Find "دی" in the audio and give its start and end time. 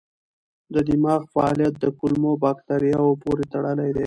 3.95-3.99